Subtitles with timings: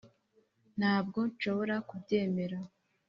[0.79, 2.57] ntabwo nshobora kubyemera.